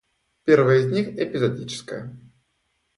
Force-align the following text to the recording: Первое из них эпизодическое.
Первое 0.45 0.79
из 0.79 0.87
них 0.91 1.09
эпизодическое. 1.09 2.17